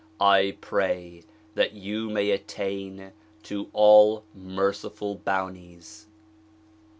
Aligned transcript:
I 0.19 0.57
pray 0.61 1.25
that 1.53 1.73
you 1.73 2.09
may 2.09 2.31
attain 2.31 3.11
to 3.43 3.69
all 3.71 4.23
merciful 4.33 5.13
bounties. 5.13 6.07